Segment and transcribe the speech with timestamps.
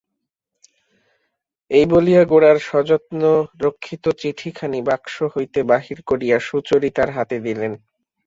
[1.71, 7.71] এই বলিয়া গোরার সযত্নরক্ষিত চিঠিখানি বাক্স হইতে বাহির করিয়া সুচরিতার হাতে দিলেন।